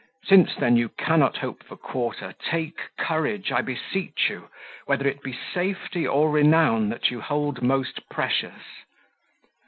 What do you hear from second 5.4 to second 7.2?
safety or renown that